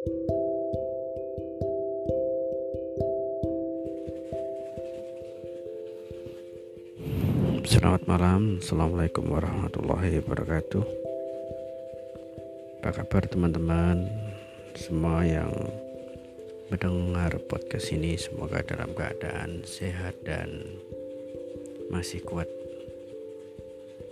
Selamat 0.00 0.16
malam, 8.08 8.64
Assalamualaikum 8.64 9.28
warahmatullahi 9.28 10.24
wabarakatuh. 10.24 10.84
Apa 12.80 13.04
kabar 13.04 13.28
teman-teman? 13.28 14.08
Semua 14.72 15.20
yang 15.20 15.52
mendengar 16.72 17.36
podcast 17.44 17.92
ini 17.92 18.16
Semoga 18.16 18.64
dalam 18.64 18.96
keadaan 18.96 19.68
sehat 19.68 20.16
dan 20.24 20.80
masih 21.92 22.24
kuat 22.24 22.48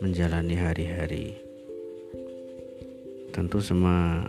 Menjalani 0.05 0.53
hari-hari. 0.53 1.33
Tentu 3.33 3.65
semua 3.65 4.29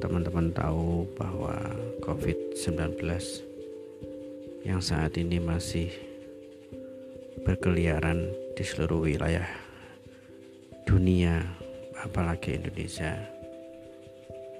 teman-teman 0.00 0.48
tahu 0.56 1.04
bahwa 1.14 1.60
COVID-19 2.00 2.96
yang 4.64 4.80
saat 4.80 5.14
ini 5.20 5.36
masih 5.36 5.92
berkeliaran 7.44 8.32
di 8.56 8.64
seluruh 8.64 9.04
wilayah 9.04 9.46
dunia 10.88 11.44
apalagi 12.00 12.56
Indonesia 12.56 13.12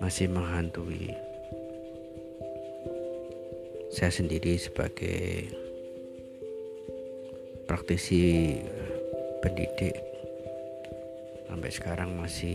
masih 0.01 0.29
menghantui 0.29 1.13
saya 3.91 4.13
sendiri 4.15 4.55
sebagai 4.55 5.51
praktisi 7.67 8.55
pendidik. 9.43 9.99
Sampai 11.51 11.71
sekarang 11.75 12.15
masih 12.15 12.55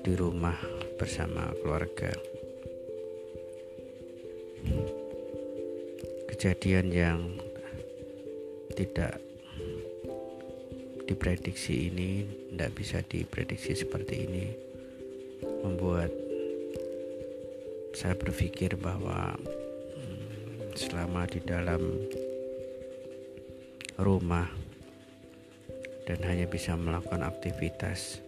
di 0.00 0.12
rumah 0.16 0.56
bersama 1.00 1.48
keluarga. 1.64 2.12
Kejadian 6.28 6.92
yang 6.92 7.40
tidak 8.76 9.16
diprediksi 11.08 11.88
ini 11.88 12.28
tidak 12.52 12.70
bisa 12.76 13.00
diprediksi 13.00 13.72
seperti 13.72 14.28
ini 14.28 14.46
membuat 15.64 16.12
saya 17.96 18.12
berpikir 18.20 18.76
bahwa 18.76 19.40
hmm, 19.40 20.76
selama 20.76 21.24
di 21.24 21.40
dalam 21.40 21.80
rumah 23.96 24.52
dan 26.04 26.20
hanya 26.28 26.44
bisa 26.44 26.76
melakukan 26.76 27.24
aktivitas 27.24 28.20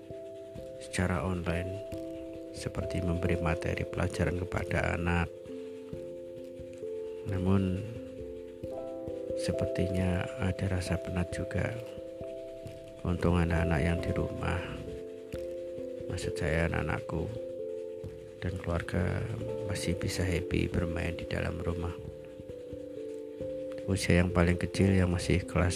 secara 0.81 1.21
online 1.21 2.02
seperti 2.53 3.01
memberi 3.01 3.41
materi 3.41 3.89
pelajaran 3.89 4.37
kepada 4.41 4.97
anak. 4.97 5.29
Namun 7.29 7.81
Sepertinya 9.43 10.23
ada 10.45 10.69
rasa 10.71 10.95
penat 11.01 11.33
juga 11.35 11.75
Untung 13.03 13.35
anak-anak 13.35 13.81
yang 13.83 13.99
di 13.99 14.15
rumah. 14.15 14.63
Maksud 16.07 16.39
saya 16.39 16.71
anak-anakku 16.71 17.27
Dan 18.39 18.55
keluarga 18.63 19.19
masih 19.67 19.99
bisa 19.99 20.23
happy 20.23 20.71
bermain 20.71 21.19
di 21.19 21.27
dalam 21.27 21.59
rumah. 21.59 21.91
Usia 23.91 24.23
yang 24.23 24.31
paling 24.31 24.55
kecil 24.61 24.95
yang 24.95 25.11
masih 25.11 25.43
kelas 25.43 25.75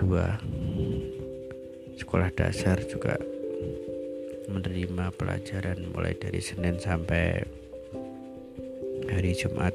2 0.00 2.00
Sekolah 2.00 2.32
dasar 2.32 2.80
juga 2.88 3.20
menerima 4.48 5.12
pelajaran 5.16 5.88
mulai 5.92 6.12
dari 6.16 6.40
Senin 6.40 6.76
sampai 6.76 7.40
hari 9.08 9.32
Jumat. 9.32 9.72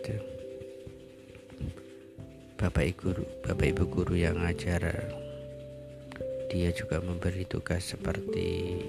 Bapak 2.59 2.83
ibu 2.91 3.15
guru, 3.15 3.23
bapak 3.47 3.67
ibu 3.71 3.83
guru 3.87 4.13
yang 4.19 4.35
ngajar 4.43 5.09
dia 6.51 6.69
juga 6.75 6.99
memberi 6.99 7.45
tugas 7.47 7.93
seperti 7.93 8.81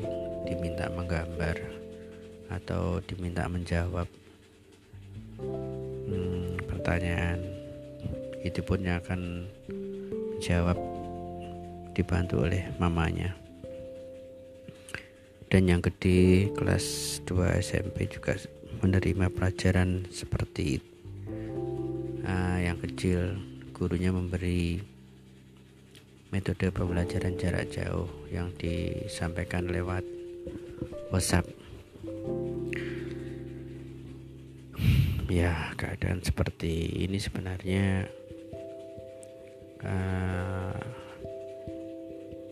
diminta 0.49 0.91
menggambar 0.91 1.61
atau 2.51 2.99
diminta 3.07 3.47
menjawab 3.47 4.09
hmm, 5.39 6.67
pertanyaan. 6.67 7.39
Itu 8.43 8.65
pun 8.65 8.89
akan 8.89 9.47
menjawab 10.35 10.77
dibantu 11.93 12.49
oleh 12.49 12.65
mamanya 12.81 13.40
dan 15.51 15.67
yang 15.67 15.83
gede 15.83 16.55
kelas 16.55 17.19
2 17.27 17.59
SMP 17.59 18.07
juga 18.07 18.39
menerima 18.81 19.29
pelajaran 19.35 20.07
seperti 20.09 20.79
uh, 22.23 22.59
yang 22.63 22.79
kecil 22.79 23.35
gurunya 23.75 24.15
memberi 24.15 24.79
metode 26.31 26.71
pembelajaran 26.71 27.35
jarak 27.35 27.67
jauh 27.75 28.07
yang 28.31 28.55
disampaikan 28.55 29.67
lewat 29.67 30.07
WhatsApp. 31.11 31.51
Ya, 35.31 35.75
keadaan 35.75 36.23
seperti 36.23 37.07
ini 37.07 37.19
sebenarnya 37.19 38.07
uh, 39.83 40.79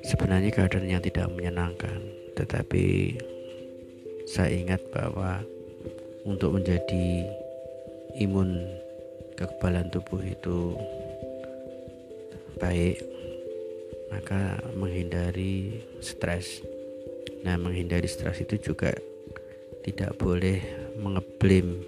sebenarnya 0.06 0.50
keadaan 0.50 0.86
yang 0.86 1.02
tidak 1.02 1.26
menyenangkan, 1.30 1.98
tetapi 2.38 3.18
saya 4.30 4.54
ingat 4.54 4.78
bahwa 4.94 5.42
untuk 6.22 6.54
menjadi 6.54 7.26
imun 8.22 8.62
kekebalan 9.34 9.90
tubuh 9.90 10.22
itu 10.22 10.78
baik 12.62 13.02
maka 14.14 14.62
menghindari 14.78 15.82
stres. 15.98 16.62
Nah 17.42 17.58
menghindari 17.58 18.06
stres 18.06 18.38
itu 18.38 18.70
juga 18.70 18.94
tidak 19.82 20.14
boleh 20.14 20.62
mengeblim 20.94 21.82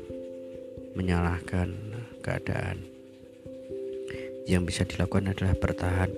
menyalahkan 0.99 1.71
keadaan. 2.27 2.83
Yang 4.51 4.63
bisa 4.67 4.83
dilakukan 4.83 5.31
adalah 5.31 5.55
bertahan 5.55 6.11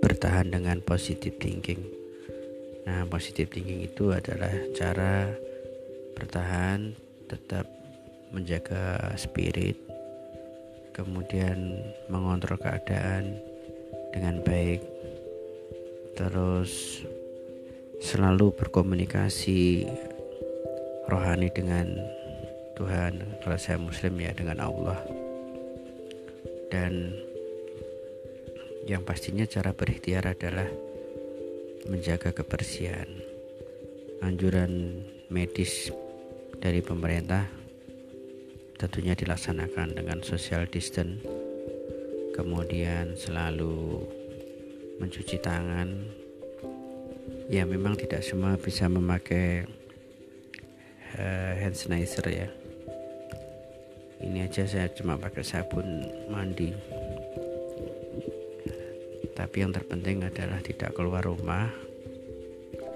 bertahan 0.00 0.48
dengan 0.48 0.80
positive 0.80 1.36
thinking 1.36 1.97
nah 2.88 3.04
positive 3.04 3.52
thinking 3.52 3.84
itu 3.84 4.16
adalah 4.16 4.48
cara 4.72 5.28
bertahan 6.16 6.96
tetap 7.28 7.68
menjaga 8.32 9.12
spirit 9.20 9.76
kemudian 10.96 11.84
mengontrol 12.08 12.56
keadaan 12.56 13.36
dengan 14.16 14.40
baik 14.40 14.80
terus 16.16 17.04
selalu 18.00 18.56
berkomunikasi 18.56 19.84
rohani 21.12 21.52
dengan 21.52 21.98
Tuhan 22.78 23.42
kalau 23.42 23.58
saya 23.58 23.74
muslim 23.82 24.14
ya 24.22 24.30
dengan 24.30 24.62
Allah. 24.62 25.02
Dan 26.70 27.10
yang 28.86 29.02
pastinya 29.02 29.42
cara 29.48 29.74
berikhtiar 29.74 30.30
adalah 30.30 30.68
menjaga 31.86 32.34
kebersihan. 32.34 33.06
Anjuran 34.18 35.06
medis 35.30 35.94
dari 36.58 36.82
pemerintah 36.82 37.46
tentunya 38.74 39.14
dilaksanakan 39.14 39.94
dengan 39.94 40.18
social 40.26 40.66
distance 40.66 41.22
kemudian 42.38 43.18
selalu 43.18 44.02
mencuci 45.02 45.42
tangan. 45.42 45.90
Ya 47.50 47.66
memang 47.66 47.98
tidak 47.98 48.22
semua 48.22 48.54
bisa 48.54 48.86
memakai 48.86 49.66
uh, 51.18 51.52
hand 51.58 51.74
sanitizer 51.74 52.26
ya. 52.30 52.48
Ini 54.18 54.50
aja 54.50 54.66
saya 54.66 54.86
cuma 54.94 55.18
pakai 55.18 55.42
sabun 55.42 55.86
mandi 56.30 56.74
tapi 59.38 59.62
yang 59.62 59.70
terpenting 59.70 60.26
adalah 60.26 60.58
tidak 60.58 60.98
keluar 60.98 61.22
rumah 61.22 61.70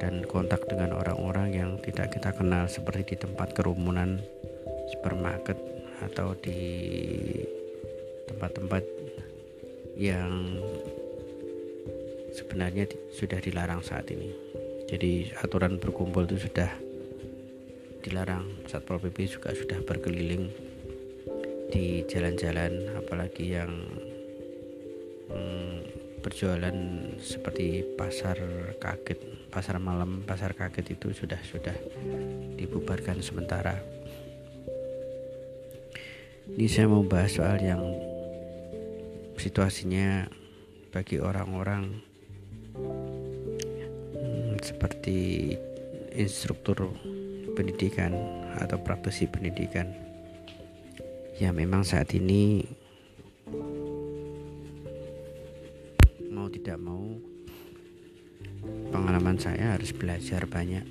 dan 0.03 0.27
kontak 0.27 0.67
dengan 0.67 0.99
orang-orang 0.99 1.55
yang 1.55 1.71
tidak 1.79 2.11
kita 2.11 2.35
kenal 2.35 2.67
seperti 2.67 3.15
di 3.15 3.17
tempat 3.23 3.55
kerumunan 3.55 4.19
supermarket 4.91 5.55
atau 6.03 6.35
di 6.35 6.59
tempat-tempat 8.27 8.83
yang 9.95 10.59
sebenarnya 12.35 12.91
sudah 13.15 13.39
dilarang 13.39 13.79
saat 13.87 14.11
ini. 14.11 14.35
Jadi 14.91 15.31
aturan 15.39 15.79
berkumpul 15.79 16.27
itu 16.27 16.51
sudah 16.51 16.75
dilarang. 18.03 18.67
Satpol 18.67 18.99
PP 18.99 19.39
juga 19.39 19.55
sudah 19.55 19.79
berkeliling 19.87 20.51
di 21.71 22.03
jalan-jalan, 22.11 22.99
apalagi 22.99 23.57
yang 23.57 23.71
berjualan 26.23 26.73
seperti 27.19 27.83
pasar 27.99 28.39
kaget, 28.79 29.51
pasar 29.51 29.83
malam, 29.83 30.23
pasar 30.23 30.55
kaget 30.55 30.95
itu 30.95 31.11
sudah 31.11 31.43
sudah 31.43 31.75
dibubarkan 32.55 33.19
sementara. 33.19 33.83
Ini 36.47 36.67
saya 36.71 36.87
mau 36.87 37.03
bahas 37.03 37.35
soal 37.35 37.59
yang 37.59 37.83
situasinya 39.35 40.31
bagi 40.95 41.19
orang-orang 41.19 41.99
hmm, 44.15 44.63
seperti 44.63 45.53
instruktur 46.15 46.95
pendidikan 47.59 48.15
atau 48.61 48.79
praktisi 48.81 49.27
pendidikan 49.27 49.91
ya 51.41 51.51
memang 51.51 51.83
saat 51.83 52.13
ini 52.13 52.63
saya 59.63 59.79
harus 59.79 59.95
belajar 59.95 60.43
banyak 60.51 60.83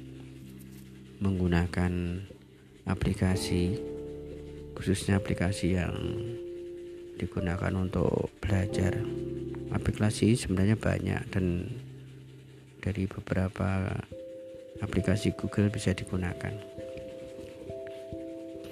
menggunakan 1.19 1.91
aplikasi 2.87 3.75
khususnya 4.79 5.19
aplikasi 5.19 5.75
yang 5.75 5.91
digunakan 7.19 7.75
untuk 7.75 8.31
belajar. 8.39 8.95
Aplikasi 9.75 10.39
sebenarnya 10.39 10.79
banyak 10.79 11.19
dan 11.35 11.67
dari 12.79 13.11
beberapa 13.11 13.91
aplikasi 14.79 15.35
Google 15.35 15.67
bisa 15.67 15.91
digunakan. 15.91 16.55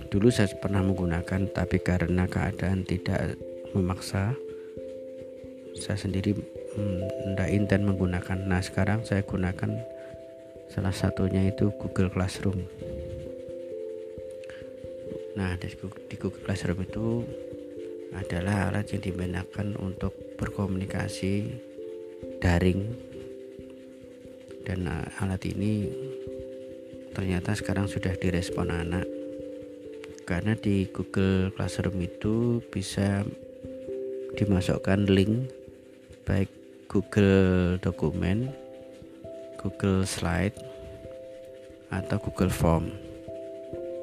Dulu 0.08 0.32
saya 0.32 0.48
pernah 0.64 0.80
menggunakan, 0.80 1.52
tapi 1.52 1.84
karena 1.84 2.24
keadaan 2.24 2.88
tidak 2.88 3.36
memaksa, 3.76 4.32
saya 5.76 6.00
sendiri 6.00 6.59
tidak 7.34 7.50
intent 7.50 7.84
menggunakan. 7.88 8.38
Nah, 8.46 8.62
sekarang 8.62 9.04
saya 9.08 9.24
gunakan 9.24 9.72
salah 10.70 10.94
satunya 10.94 11.48
itu 11.48 11.72
Google 11.80 12.12
Classroom. 12.12 12.66
Nah, 15.40 15.56
di 15.56 16.16
Google 16.20 16.44
Classroom 16.44 16.84
itu 16.84 17.24
adalah 18.12 18.74
alat 18.74 18.90
yang 18.92 19.02
digunakan 19.06 19.68
untuk 19.78 20.12
berkomunikasi 20.36 21.34
daring 22.42 22.90
dan 24.66 24.86
uh, 24.90 25.24
alat 25.24 25.42
ini 25.50 25.90
ternyata 27.14 27.58
sekarang 27.58 27.90
sudah 27.90 28.14
direspon 28.18 28.70
anak 28.70 29.06
karena 30.30 30.54
di 30.54 30.86
Google 30.94 31.50
Classroom 31.54 31.98
itu 32.06 32.62
bisa 32.70 33.26
dimasukkan 34.38 35.10
link 35.10 35.50
baik 36.28 36.59
Google 36.90 37.78
Dokumen, 37.78 38.50
Google 39.62 40.10
Slide, 40.10 40.58
atau 41.94 42.18
Google 42.18 42.50
Form. 42.50 42.90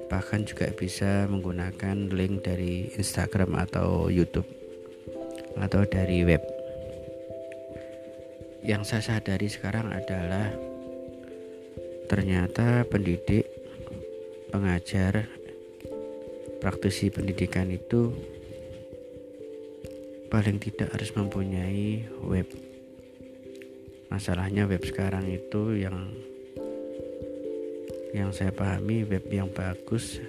Bahkan 0.06 0.46
juga 0.46 0.70
bisa 0.70 1.26
menggunakan 1.26 2.06
link 2.14 2.46
dari 2.46 2.94
Instagram 2.94 3.58
atau 3.58 4.06
YouTube 4.06 4.46
atau 5.58 5.82
dari 5.82 6.22
web. 6.22 6.38
Yang 8.62 8.94
saya 8.94 9.18
sadari 9.18 9.50
sekarang 9.50 9.90
adalah 9.90 10.54
ternyata 12.06 12.86
pendidik, 12.86 13.50
pengajar, 14.54 15.26
praktisi 16.62 17.10
pendidikan 17.10 17.66
itu 17.66 18.14
paling 20.30 20.62
tidak 20.62 20.94
harus 20.94 21.10
mempunyai 21.18 22.06
web 22.22 22.65
masalahnya 24.16 24.64
web 24.64 24.80
sekarang 24.80 25.28
itu 25.28 25.76
yang 25.76 26.08
yang 28.16 28.32
saya 28.32 28.48
pahami 28.48 29.04
web 29.04 29.28
yang 29.28 29.52
bagus 29.52 30.24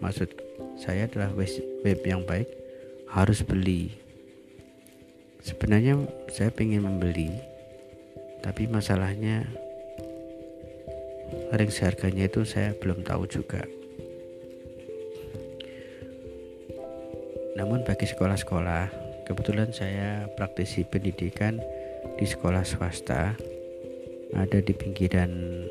maksud 0.00 0.32
saya 0.80 1.04
adalah 1.04 1.28
web 1.36 2.00
yang 2.08 2.24
baik 2.24 2.48
harus 3.12 3.44
beli. 3.44 3.92
Sebenarnya 5.44 6.08
saya 6.32 6.48
ingin 6.56 6.88
membeli 6.88 7.28
tapi 8.40 8.64
masalahnya 8.64 9.44
range 11.52 11.84
harganya 11.84 12.32
itu 12.32 12.48
saya 12.48 12.72
belum 12.80 13.04
tahu 13.04 13.28
juga. 13.28 13.60
Namun 17.60 17.84
bagi 17.84 18.08
sekolah-sekolah, 18.08 18.88
kebetulan 19.28 19.68
saya 19.68 20.32
praktisi 20.32 20.80
pendidikan 20.88 21.60
di 22.20 22.28
sekolah 22.28 22.60
swasta 22.60 23.32
ada 24.36 24.58
di 24.60 24.76
pinggiran 24.76 25.64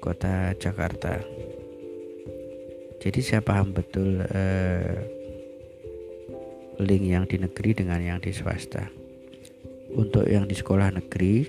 kota 0.00 0.56
Jakarta. 0.56 1.20
Jadi 2.96 3.20
saya 3.20 3.44
paham 3.44 3.76
betul 3.76 4.24
eh, 4.32 4.96
link 6.80 7.04
yang 7.04 7.28
di 7.28 7.36
negeri 7.36 7.76
dengan 7.76 8.00
yang 8.00 8.16
di 8.16 8.32
swasta. 8.32 8.88
Untuk 9.92 10.24
yang 10.24 10.48
di 10.48 10.56
sekolah 10.56 10.88
negeri 10.88 11.44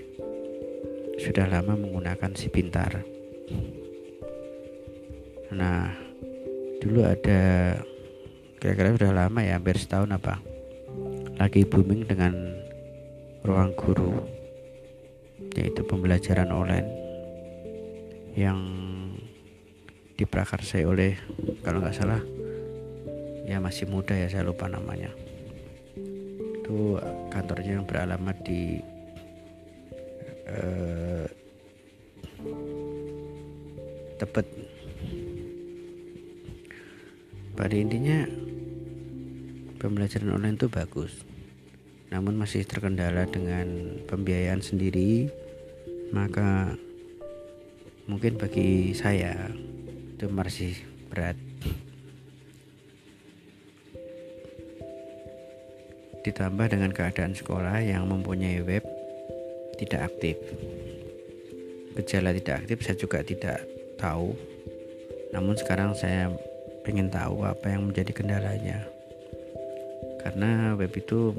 sudah 1.16 1.48
lama 1.48 1.80
menggunakan 1.80 2.36
si 2.36 2.52
pintar. 2.52 3.00
Nah, 5.56 5.96
dulu 6.84 7.08
ada 7.08 7.72
kira-kira 8.60 9.00
sudah 9.00 9.12
lama 9.16 9.40
ya 9.40 9.56
hampir 9.56 9.80
setahun 9.80 10.12
apa 10.12 10.44
lagi 11.40 11.64
booming 11.64 12.04
dengan 12.04 12.59
ruang 13.40 13.72
guru 13.72 14.20
yaitu 15.56 15.80
pembelajaran 15.82 16.52
online 16.52 16.88
yang 18.36 18.60
diprakarsai 20.14 20.84
oleh 20.84 21.16
kalau 21.64 21.80
nggak 21.80 21.96
salah 21.96 22.20
ya 23.48 23.56
masih 23.58 23.88
muda 23.88 24.14
ya 24.14 24.28
saya 24.30 24.46
lupa 24.46 24.68
namanya. 24.70 25.10
Itu 26.60 27.00
kantornya 27.32 27.80
yang 27.80 27.88
beralamat 27.88 28.36
di 28.46 28.78
uh, 30.46 31.26
Tebet. 34.20 34.46
Pada 37.56 37.74
intinya 37.76 38.28
pembelajaran 39.80 40.36
online 40.36 40.56
itu 40.60 40.68
bagus 40.68 41.29
namun 42.10 42.34
masih 42.34 42.66
terkendala 42.66 43.24
dengan 43.30 43.66
pembiayaan 44.10 44.60
sendiri 44.60 45.30
maka 46.10 46.74
mungkin 48.10 48.34
bagi 48.34 48.90
saya 48.98 49.46
itu 50.18 50.26
masih 50.26 50.74
berat. 51.06 51.38
Ditambah 56.20 56.66
dengan 56.68 56.92
keadaan 56.92 57.32
sekolah 57.32 57.80
yang 57.80 58.04
mempunyai 58.10 58.60
web 58.60 58.84
tidak 59.80 60.12
aktif. 60.12 60.36
Gejala 61.96 62.36
tidak 62.36 62.66
aktif 62.66 62.78
saya 62.84 62.96
juga 63.00 63.24
tidak 63.24 63.64
tahu. 63.96 64.36
Namun 65.32 65.56
sekarang 65.56 65.96
saya 65.96 66.28
ingin 66.84 67.08
tahu 67.08 67.46
apa 67.46 67.70
yang 67.70 67.88
menjadi 67.88 68.12
kendalanya. 68.12 68.84
Karena 70.20 70.76
web 70.76 70.92
itu 70.92 71.32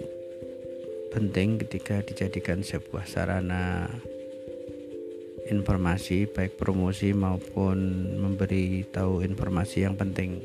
penting 1.12 1.60
ketika 1.60 2.00
dijadikan 2.00 2.64
sebuah 2.64 3.04
sarana 3.04 3.92
informasi 5.52 6.32
baik 6.32 6.56
promosi 6.56 7.12
maupun 7.12 7.78
memberi 8.16 8.88
tahu 8.88 9.20
informasi 9.20 9.84
yang 9.84 10.00
penting. 10.00 10.40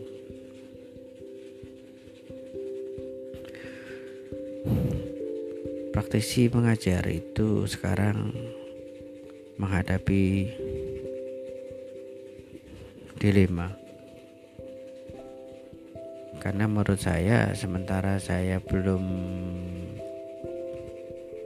Praktisi 5.94 6.50
mengajar 6.50 7.06
itu 7.08 7.64
sekarang 7.70 8.34
menghadapi 9.62 10.50
dilema. 13.22 13.70
Karena 16.42 16.68
menurut 16.68 17.00
saya 17.00 17.54
sementara 17.56 18.20
saya 18.20 18.60
belum 18.60 19.02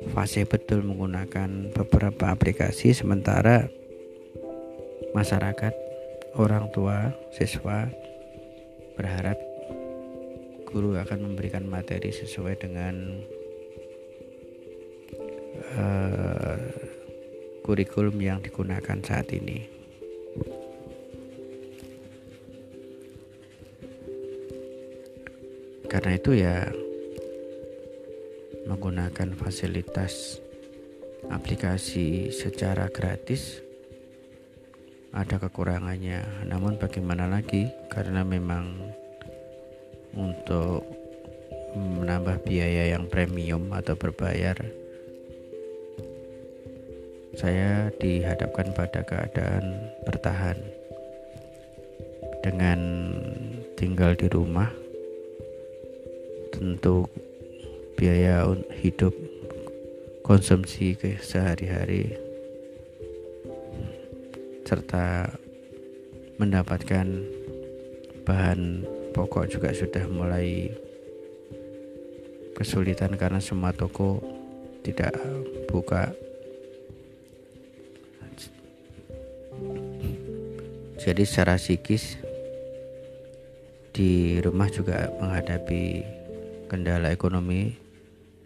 fase 0.09 0.49
betul 0.49 0.80
menggunakan 0.80 1.76
beberapa 1.76 2.33
aplikasi 2.33 2.97
sementara 2.97 3.69
masyarakat 5.12 5.75
orang 6.40 6.73
tua 6.73 7.12
siswa 7.35 7.90
berharap 8.97 9.37
guru 10.71 10.97
akan 10.97 11.33
memberikan 11.33 11.66
materi 11.66 12.14
sesuai 12.14 12.54
dengan 12.62 12.95
uh, 15.75 16.59
kurikulum 17.66 18.16
yang 18.23 18.38
digunakan 18.38 18.99
saat 19.02 19.35
ini. 19.35 19.66
Karena 25.90 26.14
itu 26.14 26.38
ya 26.38 26.71
menggunakan 28.70 29.34
fasilitas 29.34 30.38
aplikasi 31.26 32.30
secara 32.30 32.86
gratis. 32.86 33.58
Ada 35.10 35.42
kekurangannya. 35.42 36.46
Namun 36.46 36.78
bagaimana 36.78 37.26
lagi? 37.26 37.66
Karena 37.90 38.22
memang 38.22 38.78
untuk 40.14 40.86
menambah 41.74 42.46
biaya 42.46 42.94
yang 42.94 43.10
premium 43.10 43.74
atau 43.74 43.98
berbayar 43.98 44.58
saya 47.38 47.94
dihadapkan 48.02 48.74
pada 48.74 49.06
keadaan 49.06 49.94
bertahan 50.02 50.58
dengan 52.42 52.80
tinggal 53.78 54.18
di 54.18 54.26
rumah. 54.26 54.66
Tentu 56.50 57.06
biaya 58.00 58.49
hidup 58.80 59.12
konsumsi 60.25 60.97
ke 60.97 61.21
sehari-hari 61.21 62.16
serta 64.64 65.28
mendapatkan 66.40 67.04
bahan 68.25 68.88
pokok 69.12 69.52
juga 69.52 69.76
sudah 69.76 70.00
mulai 70.09 70.73
kesulitan 72.57 73.21
karena 73.21 73.37
semua 73.37 73.76
toko 73.76 74.25
tidak 74.80 75.12
buka. 75.69 76.16
Jadi 80.97 81.28
secara 81.28 81.61
psikis 81.61 82.16
di 83.92 84.40
rumah 84.40 84.73
juga 84.73 85.12
menghadapi 85.21 86.00
kendala 86.64 87.12
ekonomi 87.12 87.89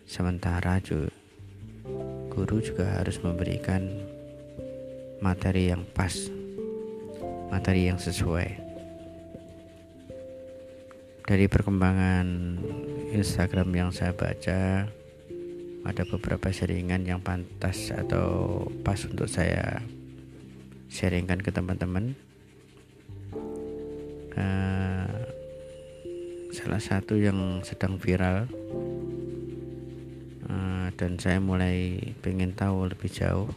sementara 0.05 0.81
guru 2.29 2.61
juga 2.61 3.01
harus 3.01 3.17
memberikan 3.21 3.85
materi 5.25 5.73
yang 5.73 5.87
pas, 5.97 6.13
materi 7.49 7.89
yang 7.89 7.97
sesuai. 7.97 8.61
Dari 11.25 11.49
perkembangan 11.49 12.61
Instagram 13.17 13.73
yang 13.73 13.91
saya 13.97 14.13
baca, 14.13 14.85
ada 15.85 16.03
beberapa 16.05 16.53
sharingan 16.53 17.09
yang 17.09 17.25
pantas 17.25 17.89
atau 17.93 18.61
pas 18.85 19.01
untuk 19.09 19.25
saya 19.25 19.81
sharingkan 20.93 21.41
ke 21.41 21.49
teman-teman. 21.49 22.13
Uh, 24.35 25.25
salah 26.51 26.83
satu 26.83 27.17
yang 27.17 27.63
sedang 27.63 27.97
viral 27.97 28.51
dan 30.95 31.19
saya 31.19 31.43
mulai 31.43 31.99
pengen 32.23 32.55
tahu 32.55 32.91
lebih 32.91 33.11
jauh 33.11 33.51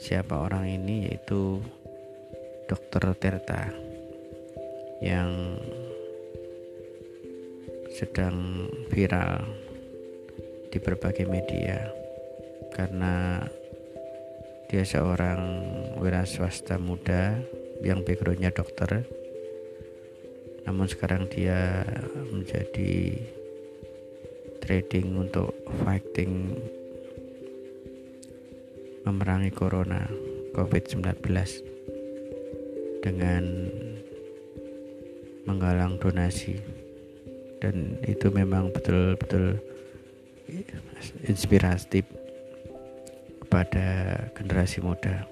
siapa 0.00 0.34
orang 0.36 0.68
ini 0.68 1.08
yaitu 1.08 1.60
Dokter 2.68 3.12
Terta 3.16 3.72
yang 5.00 5.56
sedang 7.92 8.68
viral 8.92 9.46
di 10.68 10.78
berbagai 10.78 11.24
media. 11.24 11.88
Karena 12.76 13.40
dia 14.68 14.84
seorang 14.84 15.40
wira 15.96 16.28
swasta 16.28 16.76
muda 16.76 17.40
yang 17.80 18.04
backgroundnya 18.04 18.52
dokter 18.52 19.06
namun 20.68 20.84
sekarang 20.84 21.24
dia 21.32 21.80
menjadi 22.28 23.16
trading 24.62 25.16
untuk 25.18 25.54
fighting 25.82 26.54
memerangi 29.08 29.48
corona 29.54 30.04
COVID-19 30.52 31.22
dengan 33.00 33.44
menggalang 35.48 35.96
donasi 35.96 36.60
dan 37.58 37.96
itu 38.04 38.28
memang 38.30 38.70
betul-betul 38.70 39.58
inspiratif 41.24 42.04
kepada 43.42 43.86
generasi 44.36 44.84
muda. 44.84 45.24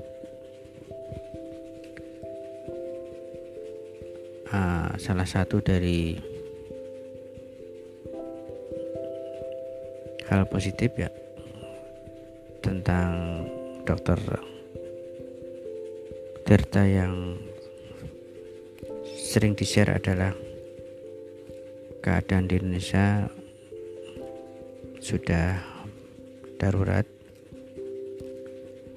Uh, 4.47 4.95
salah 4.97 5.26
satu 5.26 5.59
dari 5.59 6.16
hal 10.26 10.47
positif 10.50 10.90
ya 10.99 11.11
tentang 12.62 13.47
dokter 13.87 14.18
Tirta 16.47 16.87
yang 16.87 17.42
sering 19.18 19.59
di-share 19.59 19.99
adalah 19.99 20.30
keadaan 21.99 22.47
di 22.47 22.54
Indonesia 22.62 23.26
sudah 25.02 25.59
darurat. 26.54 27.02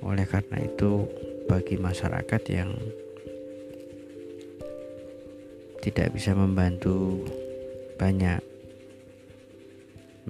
Oleh 0.06 0.30
karena 0.30 0.62
itu 0.62 1.10
bagi 1.50 1.82
masyarakat 1.82 2.42
yang 2.54 2.70
tidak 5.82 6.14
bisa 6.14 6.38
membantu 6.38 7.26
banyak 7.98 8.46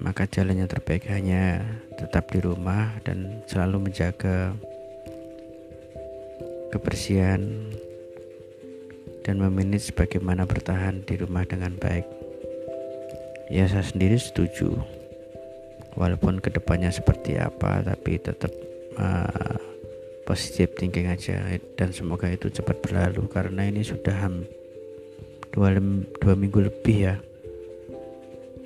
maka 0.00 0.24
jalan 0.24 0.64
yang 0.64 0.70
terbaik 0.70 1.04
hanya 1.12 1.60
tetap 2.00 2.32
di 2.32 2.40
rumah 2.40 2.96
dan 3.04 3.44
selalu 3.44 3.92
menjaga 3.92 4.56
kebersihan 6.72 7.68
dan 9.20 9.36
memanage 9.36 9.92
bagaimana 9.92 10.48
bertahan 10.48 11.04
di 11.04 11.20
rumah 11.20 11.44
dengan 11.44 11.76
baik. 11.76 12.08
Ya 13.52 13.68
saya 13.68 13.84
sendiri 13.84 14.16
setuju. 14.16 14.80
Walaupun 15.98 16.40
ke 16.40 16.48
depannya 16.54 16.88
seperti 16.88 17.36
apa, 17.36 17.82
tapi 17.82 18.16
tetap 18.16 18.54
uh, 18.96 19.58
positif 20.24 20.72
thinking 20.78 21.10
aja 21.10 21.58
dan 21.74 21.90
semoga 21.90 22.30
itu 22.30 22.46
cepat 22.46 22.78
berlalu 22.78 23.26
karena 23.26 23.66
ini 23.66 23.82
sudah 23.82 24.30
dua, 25.50 25.74
dua 26.22 26.34
minggu 26.38 26.70
lebih 26.70 26.98
ya 27.10 27.16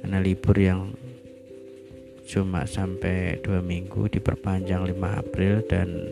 karena 0.04 0.20
libur 0.20 0.52
yang 0.60 0.92
cuma 2.24 2.64
sampai 2.64 3.36
dua 3.44 3.60
minggu 3.60 4.08
diperpanjang 4.08 4.80
5 4.80 4.96
April 4.96 5.60
dan 5.68 6.08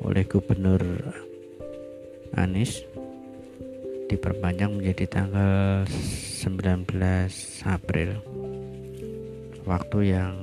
oleh 0.00 0.24
Gubernur 0.24 0.80
Anies 2.32 2.88
diperpanjang 4.08 4.74
menjadi 4.80 5.06
tanggal 5.06 5.84
19 5.86 6.88
April. 7.68 8.10
Waktu 9.68 9.98
yang 10.08 10.34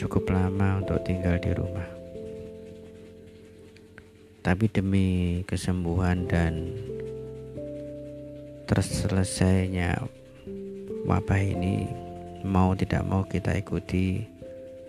cukup 0.00 0.32
lama 0.32 0.80
untuk 0.80 1.04
tinggal 1.04 1.36
di 1.36 1.52
rumah. 1.52 1.88
Tapi 4.42 4.66
demi 4.66 5.44
kesembuhan 5.46 6.26
dan 6.26 6.74
terselesainya 8.66 10.02
wabah 11.06 11.38
ini 11.38 12.01
mau 12.42 12.74
tidak 12.74 13.02
mau 13.06 13.22
kita 13.26 13.54
ikuti 13.54 14.22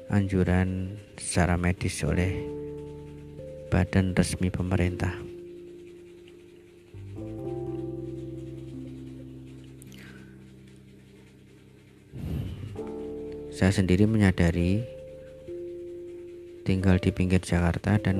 anjuran 0.09 0.97
secara 1.17 1.57
medis 1.57 2.01
oleh 2.05 2.45
badan 3.73 4.13
resmi 4.13 4.53
pemerintah. 4.53 5.13
Saya 13.53 13.69
sendiri 13.69 14.09
menyadari 14.09 14.81
tinggal 16.65 16.97
di 16.97 17.13
pinggir 17.13 17.41
Jakarta 17.41 18.01
dan 18.01 18.17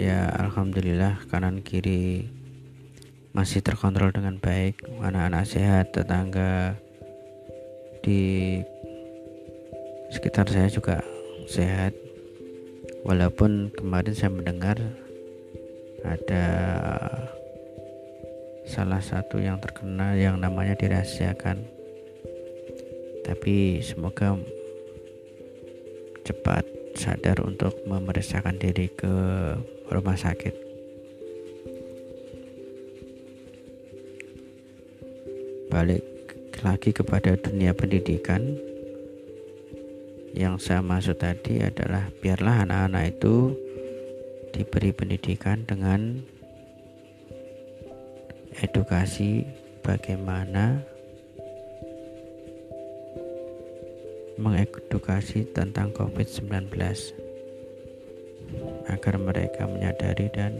ya 0.00 0.30
alhamdulillah 0.40 1.26
kanan 1.28 1.60
kiri 1.60 2.26
masih 3.30 3.62
terkontrol 3.62 4.10
dengan 4.10 4.42
baik 4.42 4.82
anak-anak 4.98 5.44
sehat 5.46 5.94
tetangga 5.94 6.80
di 8.00 8.60
sekitar 10.10 10.48
saya 10.50 10.68
juga 10.68 11.00
sehat. 11.46 11.94
Walaupun 13.00 13.72
kemarin 13.72 14.12
saya 14.12 14.28
mendengar 14.28 14.76
ada 16.04 16.46
salah 18.68 19.00
satu 19.00 19.40
yang 19.40 19.56
terkena 19.56 20.16
yang 20.16 20.36
namanya 20.36 20.76
dirahasiakan. 20.76 21.64
Tapi 23.24 23.80
semoga 23.80 24.36
cepat 26.26 26.64
sadar 26.98 27.40
untuk 27.40 27.72
memeriksakan 27.86 28.58
diri 28.60 28.90
ke 28.92 29.14
rumah 29.88 30.18
sakit. 30.18 30.52
Balik 35.70 36.09
lagi 36.60 36.92
kepada 36.92 37.40
dunia 37.40 37.72
pendidikan 37.72 38.56
yang 40.36 40.60
saya 40.60 40.84
maksud 40.84 41.16
tadi 41.16 41.58
adalah 41.64 42.12
biarlah 42.20 42.68
anak-anak 42.68 43.16
itu 43.16 43.56
diberi 44.52 44.92
pendidikan 44.92 45.64
dengan 45.64 46.20
edukasi 48.60 49.48
bagaimana 49.80 50.84
mengedukasi 54.36 55.48
tentang 55.56 55.92
COVID-19 55.96 56.72
agar 58.88 59.14
mereka 59.16 59.64
menyadari 59.64 60.28
dan 60.32 60.56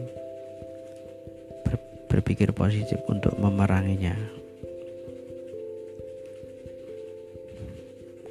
berpikir 2.10 2.50
positif 2.50 2.98
untuk 3.06 3.38
memeranginya. 3.38 4.39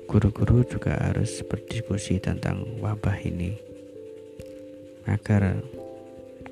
Guru-guru 0.09 0.65
juga 0.65 0.97
harus 0.97 1.45
berdiskusi 1.45 2.17
tentang 2.17 2.65
wabah 2.81 3.13
ini 3.21 3.53
agar 5.05 5.61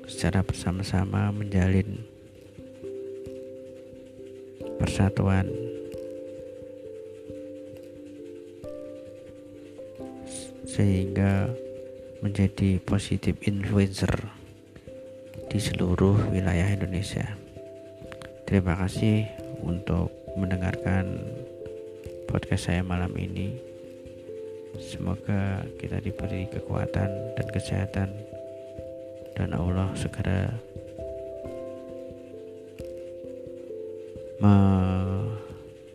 secara 0.06 0.46
bersama-sama 0.46 1.34
menjalin 1.34 2.06
persatuan 4.78 5.50
sehingga 10.62 11.50
menjadi 12.22 12.78
positif 12.86 13.42
influencer 13.42 14.30
di 15.50 15.58
seluruh 15.58 16.30
wilayah 16.30 16.70
Indonesia. 16.70 17.34
Terima 18.46 18.78
kasih 18.78 19.26
untuk 19.66 20.14
mendengarkan 20.38 21.18
podcast 22.28 22.68
saya 22.68 22.84
malam 22.84 23.16
ini. 23.16 23.56
Semoga 24.76 25.64
kita 25.80 25.96
diberi 26.04 26.44
kekuatan 26.52 27.08
dan 27.34 27.46
kesehatan 27.48 28.12
dan 29.32 29.56
Allah 29.56 29.88
segera 29.96 30.52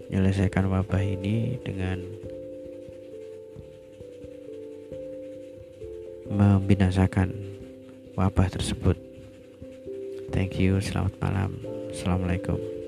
menyelesaikan 0.10 0.68
wabah 0.68 1.06
ini 1.06 1.62
dengan 1.62 2.02
membinasakan 6.34 7.30
wabah 8.18 8.50
tersebut. 8.50 8.98
Thank 10.34 10.58
you, 10.58 10.82
selamat 10.82 11.14
malam. 11.22 11.62
Assalamualaikum. 11.94 12.83